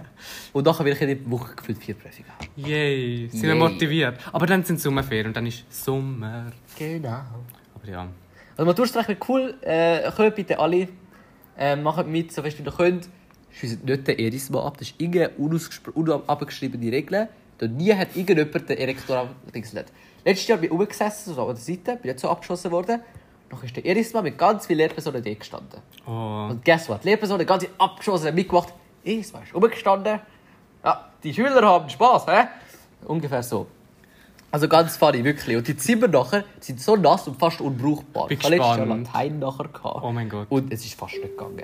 und 0.52 0.64
nachher 0.64 0.84
werde 0.84 0.96
ich 0.96 1.02
in 1.02 1.24
der 1.24 1.30
Woche 1.30 1.54
gefühlt 1.54 1.78
vier 1.78 1.94
Prüfungen 1.94 2.30
haben. 2.30 2.48
Yay, 2.56 3.28
sind 3.28 3.42
wir 3.42 3.50
Yay. 3.50 3.58
motiviert. 3.58 4.18
Aber 4.32 4.46
dann 4.46 4.64
sind 4.64 4.80
Sommerferien 4.80 5.26
und 5.26 5.36
dann 5.36 5.46
ist 5.46 5.64
Sommer. 5.70 6.52
Genau. 6.78 7.22
Aber 7.74 7.88
ja. 7.88 8.08
Also 8.56 8.64
Maturstreich 8.64 9.08
wird 9.08 9.28
cool. 9.28 9.54
Äh, 9.60 10.10
könnt 10.16 10.34
bitte 10.34 10.58
alle 10.58 10.88
äh, 11.58 11.76
machen 11.76 12.10
mit, 12.10 12.32
so 12.32 12.42
fest 12.42 12.58
wie 12.58 12.64
ihr 12.64 12.72
könnt. 12.72 13.08
Schiessen 13.52 13.84
nicht 13.84 14.06
den 14.06 14.18
Erisma 14.18 14.66
ab. 14.66 14.78
Das 14.78 14.88
ist 14.88 15.00
irgendeine 15.00 15.30
unabgeschriebene 15.94 16.90
Regel. 16.90 17.28
Da 17.58 17.66
nie 17.66 17.94
hat 17.94 18.14
irgendjemand 18.14 18.68
den 18.68 18.78
Erektor 18.78 19.18
abgedingselt. 19.18 19.86
Letztes 20.24 20.48
Jahr 20.48 20.58
bin 20.58 20.66
ich 20.66 20.72
rumgesessen, 20.72 21.34
so 21.34 21.42
an 21.42 21.54
der 21.54 21.56
Seite, 21.56 21.96
bin 21.96 22.10
nicht 22.10 22.20
so 22.20 22.28
abgeschossen 22.28 22.70
worden. 22.70 23.00
Noch 23.50 23.62
ist 23.62 23.76
der 23.76 23.84
Erisma 23.86 24.22
mit 24.22 24.36
ganz 24.36 24.66
vielen 24.66 24.78
Lehrpersonen 24.78 25.22
dort 25.22 25.38
gestanden. 25.38 25.80
Oh. 26.06 26.48
Und 26.50 26.64
guess 26.64 26.88
what? 26.88 27.04
Die 27.04 27.08
Lehrpersonen, 27.08 27.46
ganz 27.46 27.66
abgeschossen, 27.78 28.28
haben 28.28 28.34
mitgemacht. 28.34 28.72
Erisma 29.04 29.40
ist 29.40 29.54
rumgestanden. 29.54 30.20
Ja, 30.84 31.04
die 31.22 31.32
Schüler 31.32 31.62
haben 31.66 31.88
Spaß, 31.88 32.26
hä? 32.26 32.44
Ungefähr 33.04 33.42
so. 33.42 33.66
Also 34.50 34.68
ganz 34.68 34.96
funny, 34.96 35.22
wirklich. 35.22 35.56
Und 35.56 35.66
die 35.68 35.76
Zimmer 35.76 36.08
nachher 36.08 36.44
sind 36.60 36.80
so 36.80 36.96
nass 36.96 37.26
und 37.28 37.38
fast 37.38 37.60
unbrauchbar. 37.60 38.28
Bin 38.28 38.38
Ich 38.38 38.44
hatte 38.44 38.56
letztes 38.56 38.76
Jahr. 38.76 38.86
Latein 38.86 39.38
nachher. 39.38 39.68
Gehabt. 39.68 40.02
Oh 40.02 40.12
mein 40.12 40.28
Gott. 40.28 40.46
Und 40.48 40.72
es 40.72 40.84
ist 40.84 40.98
fast 40.98 41.14
nicht 41.14 41.36
gegangen. 41.36 41.62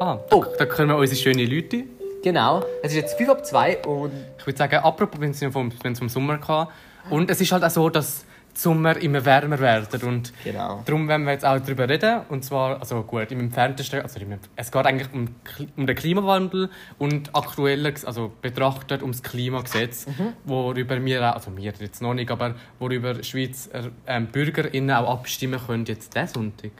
Ah, 0.00 0.18
Oh. 0.30 0.44
da, 0.44 0.50
da 0.58 0.66
können 0.66 0.88
wir 0.90 0.96
unsere 0.96 1.16
schönen 1.18 1.48
Leute. 1.48 1.84
Genau. 2.22 2.62
Es 2.82 2.92
ist 2.92 2.96
jetzt 2.96 3.16
5 3.16 3.28
ab 3.30 3.46
2 3.46 3.78
und 3.86 4.12
Ich 4.38 4.46
würde 4.46 4.56
sagen, 4.58 4.76
apropos, 4.76 5.20
wenn 5.20 5.30
es 5.30 5.44
vom, 5.52 5.70
vom 5.70 6.08
Sommer 6.08 6.38
kam. 6.38 6.68
Und 7.10 7.30
es 7.30 7.40
ist 7.40 7.52
halt 7.52 7.62
auch 7.62 7.70
so, 7.70 7.88
dass 7.90 8.24
Sommer 8.56 8.96
immer 8.96 9.24
wärmer 9.24 9.58
werden. 9.58 10.02
Und 10.02 10.32
Genau. 10.44 10.82
darum 10.84 11.08
wollen 11.08 11.24
wir 11.24 11.32
jetzt 11.32 11.44
auch 11.44 11.58
darüber 11.58 11.88
reden. 11.88 12.20
Und 12.28 12.44
zwar, 12.44 12.80
also 12.80 13.02
gut, 13.02 13.30
im 13.32 13.40
entferntesten, 13.40 14.00
also 14.02 14.20
im, 14.20 14.38
es 14.56 14.70
geht 14.72 14.86
eigentlich 14.86 15.12
um, 15.12 15.34
um 15.76 15.86
den 15.86 15.96
Klimawandel 15.96 16.70
und 16.98 17.34
aktueller, 17.34 17.92
also 18.04 18.32
betrachtet 18.42 19.02
ums 19.02 19.22
Klimagesetz, 19.22 20.06
Mhm. 20.06 20.32
worüber 20.44 21.04
wir 21.04 21.28
auch, 21.30 21.34
also 21.34 21.56
wir 21.56 21.72
jetzt 21.78 22.00
noch 22.02 22.14
nicht, 22.14 22.30
aber 22.30 22.54
worüber 22.78 23.22
Schweizer 23.22 23.90
ähm, 24.06 24.26
BürgerInnen 24.28 24.94
auch 24.96 25.10
abstimmen 25.10 25.60
können 25.66 25.84
jetzt 25.86 26.14
diesen 26.14 26.28
Sonntag. 26.28 26.70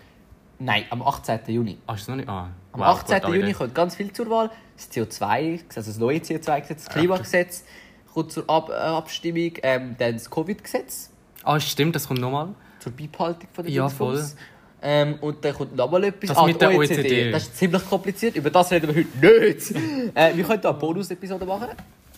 nein, 0.59 0.85
am 0.91 1.03
18. 1.03 1.41
Juni. 1.49 1.79
Ah, 1.87 1.95
ist 1.95 2.09
noch 2.09 2.17
nicht? 2.17 2.29
Ah, 2.29 2.49
Am 2.73 2.81
wow, 2.81 2.87
18. 3.01 3.21
gut, 3.23 3.35
Juni 3.35 3.53
kommt 3.53 3.75
ganz 3.75 3.97
viel 3.97 4.13
zur 4.13 4.31
Wahl. 4.31 4.51
Das 4.77 4.91
CO2, 4.91 5.61
also 5.77 5.91
das 5.91 5.99
neue 5.99 6.19
CO2-Gesetz, 6.19 6.85
das 6.85 6.89
Klimagesetz 6.95 7.65
kommt 8.13 8.33
zur 8.33 8.49
Ab 8.49 8.71
äh, 8.71 8.75
Abstimmung. 8.75 9.53
Ähm, 9.63 9.97
dann 9.99 10.15
das 10.15 10.31
Covid-Gesetz 10.31 11.11
Ah, 11.45 11.61
stimmt, 11.61 11.95
das 11.95 12.07
kommt 12.09 12.21
nochmal. 12.21 12.49
zur 12.81 12.93
Beibehaltung 12.93 13.49
von 13.53 13.65
der 13.65 13.73
Ja, 13.73 13.87
Dingsbums. 13.87 14.37
Ähm, 14.83 15.15
und 15.23 15.43
dann 15.45 15.55
kommt 15.55 15.75
nochmal 15.77 16.05
etwas. 16.05 16.37
Das 16.37 16.45
mit 16.47 16.57
die 16.57 16.59
der 16.59 16.75
OECD. 16.77 17.31
Das 17.31 17.45
ist 17.45 17.57
ziemlich 17.57 17.89
kompliziert. 17.89 18.37
Über 18.37 18.51
das 18.51 18.71
reden 18.71 18.95
wir 18.95 19.05
heute 19.05 19.45
nicht. 19.47 19.71
äh, 20.15 20.37
wir 20.37 20.45
könnten 20.45 20.67
eine 20.67 20.77
Bonus-Episode 20.77 21.47
machen. 21.47 21.69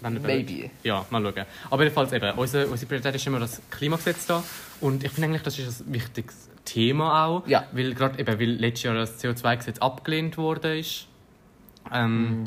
Wenn 0.00 0.14
ihr 0.14 0.20
Maybe. 0.20 0.70
Ja, 0.82 1.06
mal 1.10 1.22
schauen. 1.22 1.46
Aber 1.70 1.82
jedenfalls 1.84 2.12
eben, 2.12 2.36
unsere, 2.36 2.66
unsere 2.66 2.86
Priorität 2.88 3.14
ist 3.14 3.26
immer 3.26 3.38
das 3.40 3.60
Klimagesetz 3.70 4.26
da. 4.26 4.42
Und 4.80 5.04
ich 5.04 5.10
finde 5.12 5.28
eigentlich, 5.28 5.42
das 5.42 5.58
ist 5.58 5.80
ein 5.86 5.92
wichtiges 5.94 6.48
Thema 6.64 7.24
auch. 7.26 7.46
Ja. 7.46 7.64
Weil 7.72 7.94
gerade 7.94 8.18
eben, 8.18 8.38
weil 8.38 8.50
letztes 8.50 8.82
Jahr 8.82 8.94
das 8.94 9.22
CO2-Gesetz 9.22 9.78
abgelehnt 9.78 10.36
wurde 10.36 10.78
ist. 10.78 11.06
Ähm, 11.92 12.44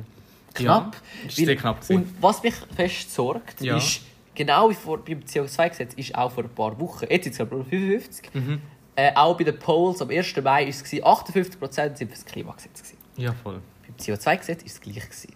Knapp. 0.53 0.95
Ja, 1.23 1.27
ist 1.27 1.35
sehr 1.37 1.55
knapp 1.55 1.81
gewesen. 1.81 1.95
Und 1.95 2.21
was 2.21 2.43
mich 2.43 2.55
fest 2.75 3.13
sorgt, 3.13 3.61
Ja. 3.61 3.77
ist, 3.77 4.01
genau 4.39 4.69
wie 4.69 4.73
vor, 4.73 5.03
beim 5.03 5.19
CO2-Gesetz, 5.19 5.93
ist 5.95 6.15
auch 6.15 6.31
vor 6.31 6.45
ein 6.45 6.49
paar 6.49 6.79
Wochen, 6.79 7.05
jetzt 7.09 7.25
sind 7.25 7.33
es 7.33 7.37
glaube 7.37 7.61
ich 7.63 7.67
55, 7.67 8.33
Mhm. 8.33 8.61
äh, 8.95 9.11
auch 9.13 9.37
bei 9.37 9.43
den 9.43 9.59
Polls 9.59 10.01
am 10.01 10.09
1. 10.09 10.37
Mai 10.37 10.43
war 10.43 10.61
es, 10.61 10.81
58% 10.81 11.97
sind 11.97 12.07
für 12.07 12.15
das 12.15 12.25
Klimagesetz. 12.25 12.81
Gewesen. 12.81 12.97
Ja, 13.17 13.33
voll. 13.33 13.59
Beim 13.85 13.95
CO2-Gesetz 13.97 14.61
war 14.61 14.65
es 14.67 14.79
gleich. 14.79 15.03
Gewesen. 15.03 15.33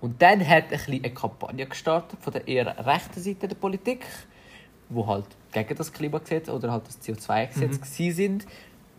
Und 0.00 0.20
dann 0.20 0.40
hat 0.46 0.64
ein 0.64 0.68
bisschen 0.70 1.04
eine 1.04 1.14
Kampagne 1.14 1.66
gestartet 1.66 2.18
von 2.20 2.32
der 2.32 2.48
eher 2.48 2.84
rechten 2.84 3.20
Seite 3.20 3.46
der 3.46 3.54
Politik, 3.54 4.04
wo 4.88 5.06
halt 5.06 5.26
gegen 5.52 5.76
das 5.76 5.92
Klimagesetz 5.92 6.48
oder 6.48 6.72
halt 6.72 6.88
das 6.88 7.00
CO2-Gesetz 7.00 7.98
mhm. 7.98 8.10
sind, 8.12 8.46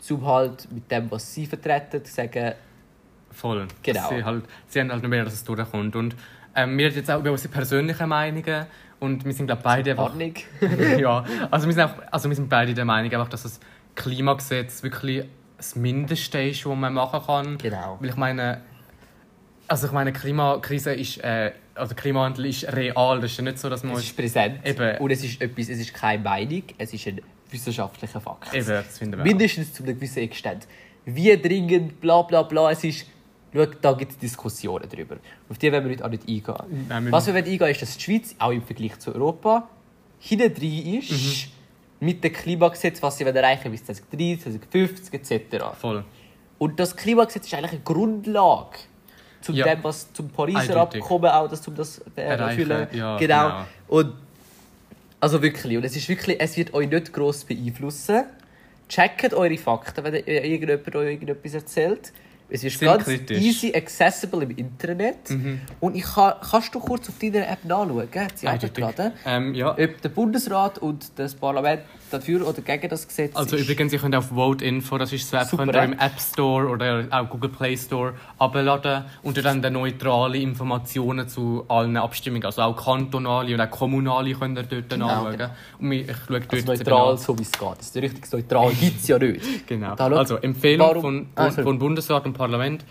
um 0.10 0.26
halt 0.26 0.72
mit 0.72 0.90
dem, 0.90 1.12
was 1.12 1.34
sie 1.34 1.46
vertreten, 1.46 2.06
zu 2.06 2.14
sagen, 2.14 2.54
Voll. 3.32 3.68
Genau. 3.82 4.10
Sie, 4.10 4.24
halt, 4.24 4.46
sie 4.68 4.80
haben 4.80 4.92
halt 4.92 5.02
nicht 5.02 5.10
mehr, 5.10 5.26
dass 5.26 5.34
es 5.34 5.44
durchkommt. 5.44 5.96
Und 5.96 6.16
ähm, 6.56 6.78
wir 6.78 6.86
reden 6.86 6.98
jetzt 6.98 7.10
auch 7.10 7.20
über 7.20 7.32
unsere 7.32 7.52
persönlichen 7.52 8.08
Meinungen. 8.08 8.68
Und 9.04 9.26
wir 9.26 9.34
sind, 9.34 9.48
glaube 9.48 9.62
beide 9.64 9.92
einfach... 9.92 10.06
Ordnung. 10.06 10.34
ja, 10.98 11.26
also 11.52 11.68
wir, 11.68 11.74
sind 11.74 11.84
auch, 11.84 11.96
also 12.10 12.30
wir 12.30 12.36
sind 12.38 12.48
beide 12.48 12.74
der 12.74 12.86
Meinung, 12.86 13.12
einfach, 13.12 13.28
dass 13.28 13.44
das 13.44 13.60
Klimagesetz 13.96 14.82
wirklich 14.82 15.26
das 15.58 15.76
Mindeste 15.76 16.42
ist, 16.42 16.66
was 16.66 16.78
man 16.78 16.94
machen 16.94 17.20
kann. 17.26 17.58
Genau. 17.58 17.98
Weil 18.00 18.10
ich 18.10 18.16
meine, 18.16 18.62
also 19.68 19.88
ich 19.88 19.92
meine, 19.92 20.14
Klimakrise 20.14 20.94
ist, 20.94 21.18
äh, 21.18 21.52
also 21.76 21.96
Klimawandel 21.96 22.46
ist 22.46 22.64
real. 22.74 23.20
Das 23.20 23.32
ist 23.32 23.38
ja 23.38 23.44
nicht 23.44 23.60
so, 23.60 23.70
dass 23.70 23.84
man... 23.84 23.98
Es 23.98 24.04
ist 24.04 24.16
präsent. 24.16 24.66
Eben. 24.66 24.98
Und 25.00 25.12
es 25.12 25.22
ist 25.22 25.42
etwas, 25.42 25.68
es 25.68 25.80
ist 25.80 25.94
keine 25.94 26.24
Meinung, 26.24 26.64
es 26.78 26.94
ist 26.94 27.06
ein 27.06 27.20
wissenschaftlicher 27.52 28.22
Fakt. 28.22 28.54
Eben, 28.54 28.68
das 28.68 28.98
finden 28.98 29.18
wir. 29.18 29.26
Mindestens 29.26 29.74
zu 29.74 29.84
einem 29.84 29.96
gewissen 29.96 30.20
Extent. 30.20 30.66
Wie 31.04 31.36
dringend, 31.36 32.00
bla 32.00 32.22
bla 32.22 32.44
bla, 32.44 32.72
es 32.72 32.86
ist... 32.86 33.06
Schau, 33.54 33.66
da 33.66 33.94
gibt 33.94 34.12
es 34.14 34.18
Diskussionen 34.18 34.88
darüber. 34.90 35.18
Auf 35.50 35.58
die 35.58 35.72
wollen 35.72 35.84
wir 35.86 35.92
heute 35.92 36.06
auch 36.06 36.10
nicht 36.10 36.24
eingehen. 36.28 36.86
Nein, 36.90 37.06
wir- 37.06 37.12
Was 37.12 37.28
wir 37.28 37.34
wollen 37.34 37.46
eingehen 37.46 37.70
ist, 37.70 37.82
dass 37.82 37.98
die 37.98 38.04
Schweiz, 38.04 38.36
auch 38.40 38.52
im 38.52 38.64
Vergleich 38.64 38.98
zu 39.00 39.14
Europa, 39.14 39.68
hinten 40.20 40.54
drin 40.54 41.00
ist 41.00 41.12
Mhm. 41.12 42.08
mit 42.08 42.24
dem 42.24 42.34
Klimagesetz, 42.34 43.02
was 43.04 43.18
sie 43.18 43.24
erreichen 43.26 43.72
bis 43.72 43.84
2030, 43.86 44.42
2050 44.44 45.14
etc. 45.14 45.76
Voll. 45.80 46.04
Und 46.58 46.80
das 46.80 46.96
Klimagesetz 46.96 47.46
ist 47.48 47.54
eigentlich 47.54 47.72
eine 47.72 47.82
Grundlage 47.82 48.78
zum 49.42 49.56
Ja. 49.56 49.66
dem, 49.76 49.84
was 49.84 50.12
zum 50.14 50.30
Pariser. 50.30 50.78
Abkommen 50.82 51.30
auch, 51.30 51.50
das, 51.50 51.68
um 51.68 51.76
das 51.76 52.00
äh, 52.16 52.22
Erreichen, 52.22 52.72
erfüllen. 52.72 52.88
ja, 52.94 53.18
genau. 53.18 53.48
genau. 53.50 53.66
Und 53.90 54.14
also 55.20 55.42
wirklich, 55.42 55.78
und 55.78 55.84
es 55.86 55.96
ist 55.96 56.08
wirklich, 56.10 56.38
es 56.40 56.58
wird 56.58 56.74
euch 56.74 56.90
nicht 56.90 57.14
gross 57.14 57.44
beeinflussen. 57.44 58.24
Checkt 58.90 59.34
eure 59.34 59.58
Fakten, 59.58 60.04
wenn 60.04 60.14
irgendjemand 60.16 60.96
euch 60.96 61.08
irgendetwas 61.14 61.54
erzählt. 61.54 62.12
Es 62.54 62.64
ist 62.64 62.78
Sind 62.78 62.88
ganz 62.88 63.04
kritisch. 63.06 63.40
easy 63.42 63.74
accessible 63.76 64.44
im 64.44 64.52
Internet. 64.52 65.30
Mhm. 65.32 65.62
Und 65.80 65.96
ich 65.96 66.04
kann, 66.04 66.34
kannst 66.52 66.74
du 66.76 66.80
kurz 66.80 67.10
auf 67.10 67.16
deiner 67.20 67.50
App 67.50 67.66
nachschauen? 67.66 68.08
Sie 68.36 68.48
Eindeutig. 68.48 68.74
gerade, 68.76 69.12
Ähm, 69.26 69.56
ja. 69.56 69.72
ob 69.72 70.02
der 70.02 70.10
Bundesrat 70.10 70.78
und 70.78 71.12
das 71.16 71.34
Parlament 71.34 71.82
dafür 72.12 72.48
oder 72.48 72.62
gegen 72.62 72.90
das 72.90 73.08
Gesetz 73.08 73.36
Also 73.36 73.56
ist. 73.56 73.64
übrigens, 73.64 73.92
ihr 73.92 73.98
könnt 73.98 74.16
auf 74.16 74.26
Vote 74.28 74.64
Info, 74.64 75.00
das 75.00 75.12
ist 75.12 75.28
so 75.28 75.36
App, 75.38 75.50
könnt 75.50 75.74
ihr 75.74 75.82
im 75.84 75.94
App 75.94 76.20
Store 76.20 76.68
oder 76.68 77.08
auch 77.10 77.28
Google 77.28 77.50
Play 77.50 77.76
Store 77.76 78.14
abladen 78.38 79.06
und 79.24 79.44
dann 79.44 79.64
dann 79.64 79.74
neutrale 79.74 80.38
Informationen 80.38 81.28
zu 81.28 81.66
allen 81.70 81.98
Abstimmungen, 81.98 82.46
also 82.46 82.62
auch 82.62 82.76
kantonale 82.86 83.56
und 83.56 83.62
auch 83.62 83.72
kommunale 83.72 84.34
könnt 84.36 84.60
ihr 84.60 84.64
dort 84.84 85.00
nachschauen. 85.00 85.32
genau. 85.38 85.50
Und 85.80 85.92
ich, 85.92 86.06
schaue 86.28 86.40
dort 86.42 86.54
also 86.54 86.66
neutral, 86.74 87.18
so 87.18 87.40
wie 87.40 87.42
es 87.42 87.52
geht. 87.52 87.78
Das 87.80 87.88
ist 87.88 87.96
richtig 87.96 88.32
neutral 88.32 88.72
gibt 88.74 89.02
es 89.02 89.08
ja 89.08 89.18
nicht. 89.18 89.42
Genau. 89.68 89.96
Also 89.96 90.36
Empfehlung 90.38 90.88
Warum- 90.88 91.02
von, 91.02 91.28
Ah, 91.36 91.50
von, 91.50 91.64
von 91.64 91.80
Bundesrat 91.80 92.26
und 92.26 92.34
Parlament 92.34 92.43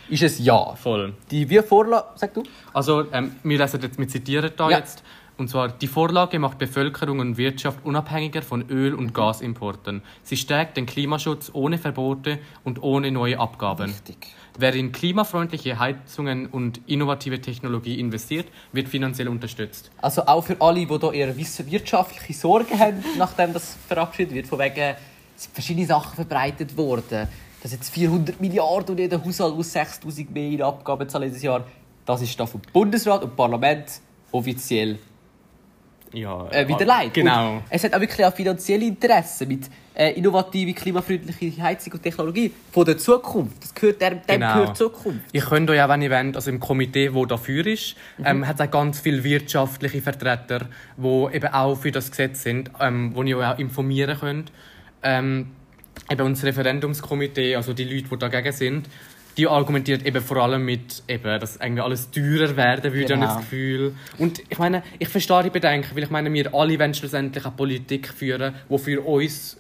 Ist 0.09 0.23
es 0.23 0.39
ja. 0.39 0.75
voll. 0.75 1.15
Die 1.31 1.49
wir 1.49 1.63
Vorlage, 1.63 2.07
sag 2.17 2.35
du? 2.35 2.43
Also 2.73 3.11
ähm, 3.13 3.37
wir 3.43 3.59
lesen 3.59 3.81
jetzt, 3.83 3.99
wir 3.99 4.09
zitieren 4.09 4.51
da 4.57 4.71
Ja. 4.71 4.79
jetzt. 4.79 5.03
Und 5.39 5.49
zwar, 5.49 5.69
die 5.71 5.87
Vorlage 5.87 6.39
macht 6.39 6.59
Bevölkerung 6.59 7.19
und 7.19 7.37
Wirtschaft 7.39 7.79
unabhängiger 7.85 8.43
von 8.43 8.69
Öl- 8.69 8.95
und 8.95 9.15
Gasimporten. 9.15 10.03
Sie 10.23 10.37
stärkt 10.37 10.77
den 10.77 10.87
Klimaschutz 10.87 11.51
ohne 11.55 11.79
Verbote 11.79 12.39
und 12.65 12.83
ohne 12.83 13.11
neue 13.11 13.41
Abgaben. 13.41 13.87
Richtig. 13.91 14.29
Wer 14.59 14.75
in 14.75 14.93
klimafreundliche 14.93 15.79
Heizungen 15.79 16.47
und 16.47 16.83
innovative 16.87 17.41
Technologie 17.41 17.99
investiert, 17.99 18.47
wird 18.73 18.89
finanziell 18.89 19.29
unterstützt. 19.29 19.91
Also 20.03 20.27
auch 20.27 20.45
für 20.45 20.61
alle, 20.61 20.81
die 20.81 20.87
hier 20.87 21.13
eher 21.13 21.37
wirtschaftliche 21.37 22.35
Sorgen 22.35 22.79
haben, 22.79 23.03
nachdem 23.17 23.55
das 23.55 23.77
verabschiedet 23.89 24.35
wird, 24.35 24.47
von 24.47 24.59
wegen 24.59 24.95
es 25.35 25.45
sind 25.45 25.55
verschiedene 25.55 25.87
Sachen 25.87 26.15
verbreitet 26.15 26.77
worden. 26.77 27.27
Dass 27.63 27.73
jetzt 27.73 27.91
400 27.95 28.41
Milliarden 28.41 28.91
und 28.91 28.99
jeder 28.99 29.25
Haushalt 29.25 29.55
muss 29.55 29.73
6000 29.73 30.31
mehr 30.33 30.51
in 30.51 30.63
Abgaben 30.63 31.09
zahlen 31.09 31.29
dieses 31.29 31.43
Jahr. 31.43 31.65
Das 32.05 32.21
ist 32.21 32.39
da 32.39 32.45
vom 32.47 32.61
Bundesrat 32.73 33.23
und 33.23 33.37
Parlament 33.37 33.85
offiziell 34.33 34.99
Ja, 36.13 36.47
äh, 36.51 36.67
wieder 36.69 36.85
leid. 36.85 37.15
Genau. 37.15 37.55
Und 37.55 37.63
es 37.71 37.85
hat 37.85 37.95
auch 37.95 38.01
wirklich 38.01 38.27
auch 38.27 38.35
finanzielle 38.35 38.85
Interessen 38.85 39.49
mit 39.49 39.71
äh, 39.95 40.11
innovative, 40.13 40.75
klimafreundliche 40.75 41.63
Heizung 41.63 41.93
und 41.95 42.03
Technologie 42.03 42.53
von 42.71 42.85
der 42.85 42.99
Zukunft. 42.99 43.63
Das 43.63 43.75
gehört, 43.75 44.01
dem, 44.03 44.21
dem 44.29 44.41
Genau. 44.41 44.55
gehört 44.55 44.77
Zukunft. 44.77 45.21
Ich 45.33 45.45
könnte 45.45 45.73
euch 45.73 45.83
auch, 45.83 45.89
wenn 45.89 46.03
ihr 46.03 46.11
wollt, 46.11 46.35
also 46.37 46.51
im 46.51 46.61
Komitee, 46.61 47.15
wo 47.15 47.25
dafür 47.25 47.67
ist, 47.67 47.95
Mhm. 48.19 48.25
ähm, 48.27 48.47
hat 48.49 48.61
es 48.61 48.67
auch 48.67 48.71
ganz 48.71 49.01
viele 49.01 49.23
wirtschaftliche 49.25 50.03
Vertreter, 50.03 50.67
die 50.99 51.35
eben 51.37 51.53
auch 51.53 51.77
für 51.77 51.93
das 51.93 52.11
Gesetz 52.11 52.43
sind, 52.43 52.71
ähm, 52.81 53.13
wo 53.15 53.23
ihr 53.23 53.39
auch 53.39 53.59
informieren 53.59 54.19
könnt. 54.19 54.53
Ähm, 55.03 55.53
eben 56.11 56.23
unser 56.27 56.47
Referendumskomitee, 56.49 57.57
also 57.57 57.73
die 57.73 57.85
Leute, 57.85 58.09
die 58.09 58.19
dagegen 58.19 58.53
sind, 58.53 58.89
die 59.37 59.49
argumentiert 59.49 60.05
eben 60.05 60.21
vor 60.23 60.37
allem 60.39 60.65
mit, 60.65 61.03
eben, 61.09 61.41
dass 61.41 61.57
irgendwie 61.57 61.81
alles 61.81 62.11
teurer 62.11 62.55
werden 62.57 62.93
würde, 62.93 63.15
Genau. 63.15 63.27
das 63.27 63.37
Gefühl. 63.39 63.95
Und 64.19 64.43
ich 64.49 64.59
meine, 64.59 64.83
ich 64.99 65.09
verstehe 65.09 65.45
die 65.45 65.51
Bedenken, 65.51 65.97
weil 65.97 66.03
ich 66.03 66.11
meine, 66.11 66.31
wir 66.33 66.55
alle 66.55 66.79
wollen 66.79 66.93
schlussendlich 66.93 67.45
eine 67.45 67.55
Politik 67.55 68.09
führen, 68.09 68.55
die 68.69 68.79
für 68.79 69.01
uns 69.01 69.59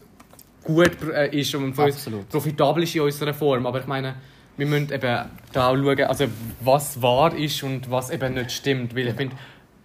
gut 0.62 0.90
äh, 1.12 1.34
ist 1.38 1.54
und 1.54 1.74
für 1.74 1.84
uns 1.84 1.96
Absolut. 1.96 2.28
profitabel 2.28 2.82
ist 2.82 2.94
in 2.94 3.00
unserer 3.00 3.32
Form. 3.32 3.66
Aber 3.66 3.80
ich 3.80 3.86
meine, 3.86 4.16
wir 4.58 4.66
müssen 4.66 4.92
eben 4.92 5.24
da 5.52 5.68
auch 5.68 5.76
schauen, 5.76 6.00
also 6.02 6.26
was 6.60 7.00
wahr 7.00 7.34
ist 7.34 7.62
und 7.62 7.90
was 7.90 8.10
eben 8.10 8.34
nicht 8.34 8.52
stimmt. 8.52 8.94
Weil 8.94 9.08
ich 9.08 9.14
finde, 9.14 9.34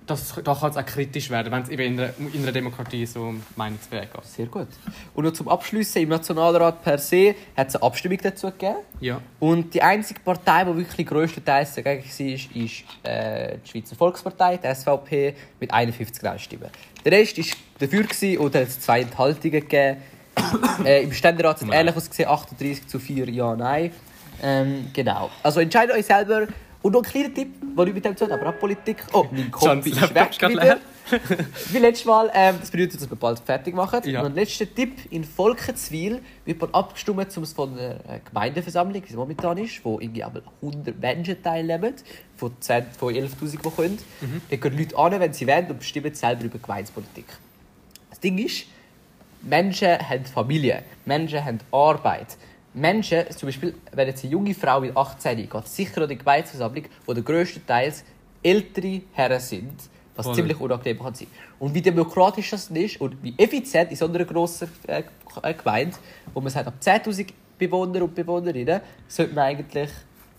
das, 0.08 0.34
da 0.44 0.56
kann 0.56 0.72
es 0.72 0.78
auch 0.78 0.86
kritisch 0.86 1.30
werden, 1.30 1.52
wenn 1.52 1.64
es 1.64 1.70
eben 1.70 1.82
in 1.82 2.00
einer, 2.00 2.14
in 2.34 2.44
einer 2.44 2.52
Demokratie 2.52 3.06
so 3.06 3.34
meinungsfähig 3.56 4.10
ist. 4.22 4.36
Sehr 4.36 4.46
gut. 4.48 4.68
Und 5.14 5.26
noch 5.26 5.34
zum 5.34 5.48
Abschließen, 5.50 6.02
im 6.02 6.10
Nationalrat 6.10 6.84
per 6.84 6.98
se 6.98 7.36
hat 7.56 7.68
es 7.68 7.76
eine 7.76 7.84
Abstimmung 7.84 8.18
dazu 8.22 8.48
gegeben. 8.48 8.78
Ja. 9.02 9.22
Und 9.40 9.74
die 9.74 9.82
einzige 9.82 10.20
Partei, 10.22 10.64
die 10.64 10.78
wirklich 10.78 11.06
grösstenteils 11.06 11.76
dagegen 11.76 12.04
war, 12.04 12.26
ist, 12.26 12.56
ist 12.56 12.84
äh, 13.04 13.58
die 13.64 13.70
Schweizer 13.70 13.96
Volkspartei, 13.96 14.58
die 14.58 14.74
SVP, 14.74 15.36
mit 15.60 15.72
51 15.72 16.24
Nein-Stimmen. 16.24 16.70
Der 17.04 17.12
Rest 17.12 17.38
war 17.38 17.46
dafür 17.80 18.04
gewesen 18.04 18.48
es 18.48 18.56
hat 18.56 18.82
zwei 18.82 19.02
Enthaltungen 19.02 19.62
gegeben. 19.62 19.98
äh, 20.86 21.04
Im 21.04 21.14
Ständerat 21.14 21.56
hat 21.56 21.62
es 21.62 21.68
Nein. 21.68 21.80
ähnlich 21.80 21.96
ausgesehen, 21.96 22.30
38 22.30 22.88
zu 22.88 23.00
4 23.00 23.30
Ja, 23.30 23.56
Nein. 23.56 23.92
Ähm, 24.42 24.90
genau. 24.94 25.30
Also 25.44 25.60
entscheidet 25.60 25.96
euch 25.96 26.06
selber. 26.06 26.48
Und 26.82 26.94
noch 26.94 27.04
ein 27.04 27.10
kleiner 27.10 27.34
Tipp, 27.34 27.56
der 27.76 27.86
nicht 27.86 27.94
mit 27.96 28.06
dem 28.06 28.16
zu 28.16 28.26
tun 28.26 28.34
aber 28.34 28.50
auch 28.50 28.60
Politik. 28.60 28.98
Oh, 29.14 29.26
mein 29.32 29.52
Johns 29.62 29.86
ist 29.86 30.14
weg 30.14 30.50
wieder. 30.50 30.78
Wie 31.72 31.78
letztes 31.78 32.06
Mal, 32.06 32.30
ähm, 32.34 32.58
das 32.60 32.70
bedeutet, 32.70 33.02
dass 33.02 33.10
wir 33.10 33.16
bald 33.16 33.40
fertig 33.40 33.74
machen. 33.74 34.02
Ja. 34.04 34.22
Und 34.22 34.28
ein 34.28 34.36
letzter 34.36 34.66
Tipp: 34.74 34.94
In 35.10 35.24
Volkenswil 35.24 36.22
wird 36.46 36.62
man 36.62 36.74
abgestimmt, 36.74 37.38
um 37.38 37.44
es 37.44 37.54
von 37.54 37.76
der 37.76 37.92
äh, 37.92 38.20
Gemeindeversammlung, 38.26 39.02
wie 39.02 39.08
es 39.08 39.16
momentan 39.16 39.58
ist, 39.58 39.84
wo 39.84 40.00
irgendwie 40.00 40.24
aber 40.24 40.42
100 40.62 41.00
Menschen 41.00 41.42
teilnehmen, 41.42 41.94
von, 42.36 42.52
10 42.60 42.86
von 42.98 43.14
11.000, 43.14 43.52
die 43.52 43.58
kommen. 43.58 43.98
Mhm. 44.22 44.42
Da 44.50 44.56
gehen 44.58 44.78
Leute 44.78 44.98
an, 44.98 45.20
wenn 45.20 45.34
sie 45.34 45.48
wollen, 45.48 45.68
und 45.68 45.80
bestimmen 45.80 46.14
selber 46.14 46.44
über 46.44 46.60
Gemeindepolitik. 46.60 47.26
Das 48.10 48.20
Ding 48.20 48.38
ist, 48.38 48.66
Menschen 49.42 49.98
haben 49.98 50.26
Familie, 50.26 50.84
Menschen 51.06 51.44
haben 51.44 51.60
Arbeit. 51.72 52.38
Menschen, 52.80 53.30
zum 53.32 53.48
Beispiel, 53.48 53.76
wenn 53.92 54.08
jetzt 54.08 54.24
eine 54.24 54.32
junge 54.32 54.54
Frau 54.54 54.80
mit 54.80 54.96
18 54.96 55.38
geht, 55.38 55.68
sicher 55.68 56.04
an 56.04 56.10
die 56.10 56.18
Gemeindeversammlung, 56.18 56.86
wo 57.06 57.14
der 57.14 57.24
grösstenteils 57.24 58.04
ältere 58.44 59.02
Herren 59.14 59.40
sind, 59.40 59.74
was 60.16 60.26
Voll. 60.26 60.36
ziemlich 60.36 60.60
unangenehm 60.60 61.00
kann 61.00 61.14
sein. 61.14 61.28
Und 61.60 61.74
wie 61.74 61.82
demokratisch 61.82 62.52
das 62.52 62.68
ist 62.68 63.02
und 63.02 63.22
wie 63.24 63.34
effizient 63.38 63.92
in 63.92 63.98
so 63.98 64.06
einer 64.08 64.26
grossen 64.26 64.70
äh, 64.88 65.04
äh, 65.44 65.54
Gemeinde, 65.54 65.98
wo 66.34 66.42
man 66.42 66.50
sagt, 66.50 66.68
ab 66.68 66.76
10'000 66.82 67.28
Bewohner 67.58 68.04
und 68.04 68.14
Bewohnerinnen 68.14 68.82
sollte 69.08 69.34
man 69.34 69.46
eigentlich 69.46 69.90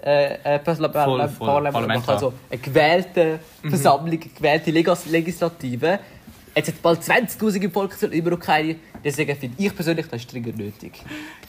äh, 0.01 0.35
äh, 0.35 0.61
Voll, 0.65 0.89
Parla 0.89 1.29
voll. 1.29 1.47
Parlament 1.47 1.73
Parlament 1.73 2.07
machen. 2.07 2.11
Also 2.11 2.33
eine 2.49 2.61
gewählte 2.61 3.41
Versammlung, 3.69 4.11
eine 4.11 4.19
gewählte 4.19 4.71
Legislative. 4.71 5.99
Jetzt 6.55 6.69
hat 6.69 6.83
bald 6.83 7.01
20'000 7.03 7.63
im 7.63 7.71
Volk, 7.73 7.93
soll 7.95 8.13
immer 8.15 8.31
noch 8.31 8.41
keine. 8.41 8.77
Deswegen 9.05 9.37
finde 9.37 9.63
ich 9.63 9.75
persönlich, 9.75 10.07
das 10.09 10.21
ist 10.23 10.33
dringend 10.33 10.57
nötig. 10.59 11.03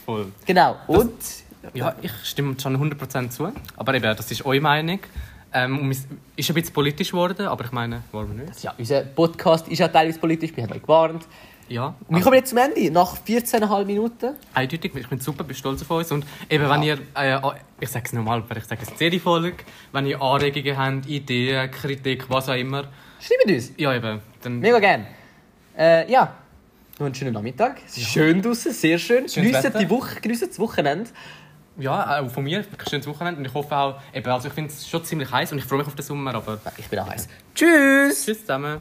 Voll. 0.04 0.26
Genau. 0.46 0.76
Und 0.86 1.12
Ja, 1.74 1.94
ich 2.00 2.12
stimme 2.24 2.54
schon 2.60 2.76
100% 2.76 3.30
zu. 3.30 3.52
Aber 3.76 3.94
eben, 3.94 4.16
das 4.16 4.30
ist 4.30 4.44
eure 4.44 4.60
Meinung. 4.60 5.00
Ähm, 5.52 5.78
und 5.80 5.90
ist 5.90 6.06
ein 6.08 6.54
bisschen 6.54 6.72
politisch 6.72 7.10
geworden, 7.10 7.46
aber 7.46 7.64
ich 7.64 7.72
meine, 7.72 8.02
warum 8.12 8.36
nicht? 8.36 8.62
ja, 8.62 8.72
unser 8.78 9.00
Podcast 9.00 9.66
ist 9.66 9.80
ja 9.80 9.88
teilweise 9.88 10.20
politisch, 10.20 10.52
wir 10.54 10.62
haben 10.62 10.72
euch 10.72 10.80
gewarnt. 10.82 11.26
Ja, 11.68 11.94
Und 12.08 12.16
wir 12.16 12.22
kommen 12.22 12.36
jetzt 12.36 12.50
zum 12.50 12.58
Ende, 12.58 12.90
nach 12.92 13.16
14,5 13.16 13.84
Minuten. 13.84 14.34
eindeutig. 14.54 14.92
Ich 14.94 15.08
bin 15.08 15.18
super, 15.20 15.42
bin 15.44 15.56
stolz 15.56 15.82
auf 15.82 15.90
uns. 15.90 16.10
Und 16.12 16.24
eben, 16.48 16.68
wenn 16.68 16.82
ihr, 16.84 16.98
äh, 17.14 17.38
ich 17.80 17.88
sage 17.88 18.06
es 18.06 18.12
nochmal, 18.12 18.38
aber 18.38 18.56
ich 18.56 18.64
sage 18.64 18.82
es 18.82 19.00
jede 19.00 19.18
Folge, 19.20 19.64
wenn 19.92 20.06
ihr 20.06 20.20
Anregungen 20.22 20.76
habt, 20.76 21.06
Ideen, 21.06 21.70
Kritik, 21.70 22.30
was 22.30 22.48
auch 22.48 22.54
immer, 22.54 22.84
Schreibt 23.20 23.50
uns. 23.50 23.72
ja 23.76 23.94
eben, 23.94 24.20
dann 24.42 24.58
Mega 24.60 24.78
gern. 24.78 25.06
Äh, 25.76 26.10
ja, 26.10 26.34
noch 26.98 27.06
einen 27.06 27.14
schönen 27.14 27.32
Nachmittag. 27.32 27.78
Es 27.86 27.96
ist 27.96 28.08
schön 28.08 28.42
draußen, 28.42 28.72
sehr 28.72 28.98
schön. 28.98 29.28
Schönes 29.28 29.34
Geniessen 29.34 29.64
Wetter. 29.64 29.78
die 29.78 29.88
Woche, 29.90 30.20
geniessen 30.20 30.48
das 30.48 30.58
Wochenende. 30.58 31.08
ja, 31.78 32.20
auch 32.20 32.30
von 32.30 32.44
mir, 32.44 32.58
ein 32.58 32.66
schönes 32.88 33.06
Wochenende. 33.06 33.38
Und 33.38 33.46
ich 33.46 33.54
hoffe 33.54 33.74
auch, 33.74 34.00
eben, 34.12 34.28
also 34.30 34.48
ich 34.48 34.54
finde 34.54 34.70
es 34.70 34.86
schon 34.88 35.02
ziemlich 35.04 35.30
heiß 35.30 35.52
und 35.52 35.58
ich 35.58 35.64
freue 35.64 35.78
mich 35.78 35.86
auf 35.86 35.94
den 35.94 36.04
Sommer, 36.04 36.34
aber 36.34 36.60
Ich 36.76 36.88
bin 36.88 36.98
auch 36.98 37.08
heiß. 37.08 37.26
Tschüss! 37.54 38.24
tschüss 38.24 38.40
zusammen. 38.40 38.80